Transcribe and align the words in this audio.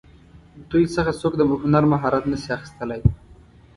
دوی 0.71 0.85
څخه 0.95 1.11
څوک 1.21 1.33
د 1.37 1.41
هنر 1.63 1.83
مهارت 1.93 2.23
نشي 2.31 2.49
اخیستلی. 2.57 3.01